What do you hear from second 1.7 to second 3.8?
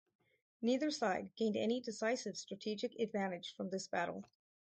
decisive strategic advantage from